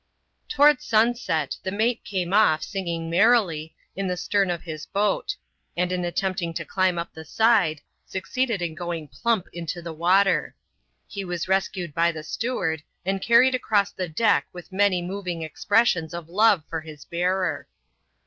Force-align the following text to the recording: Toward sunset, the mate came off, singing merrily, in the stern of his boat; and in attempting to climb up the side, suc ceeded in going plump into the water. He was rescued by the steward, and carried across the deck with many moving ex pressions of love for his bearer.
Toward 0.49 0.81
sunset, 0.81 1.57
the 1.61 1.69
mate 1.69 2.03
came 2.03 2.33
off, 2.33 2.63
singing 2.63 3.07
merrily, 3.07 3.75
in 3.95 4.07
the 4.07 4.17
stern 4.17 4.49
of 4.49 4.63
his 4.63 4.87
boat; 4.87 5.35
and 5.77 5.91
in 5.91 6.03
attempting 6.03 6.55
to 6.55 6.65
climb 6.65 6.97
up 6.97 7.13
the 7.13 7.23
side, 7.23 7.81
suc 8.07 8.23
ceeded 8.23 8.61
in 8.63 8.73
going 8.73 9.07
plump 9.07 9.45
into 9.53 9.79
the 9.79 9.93
water. 9.93 10.55
He 11.07 11.23
was 11.23 11.47
rescued 11.47 11.93
by 11.93 12.11
the 12.11 12.23
steward, 12.23 12.81
and 13.05 13.21
carried 13.21 13.53
across 13.53 13.91
the 13.91 14.09
deck 14.09 14.47
with 14.51 14.71
many 14.71 15.03
moving 15.03 15.45
ex 15.45 15.63
pressions 15.65 16.15
of 16.15 16.29
love 16.29 16.63
for 16.67 16.81
his 16.81 17.05
bearer. 17.05 17.67